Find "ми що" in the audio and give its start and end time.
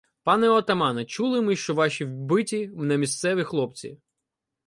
1.41-1.73